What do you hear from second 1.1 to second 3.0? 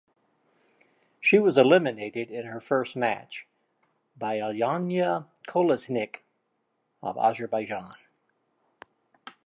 She was eliminated in her first